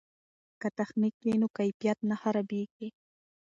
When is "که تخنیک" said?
0.61-1.15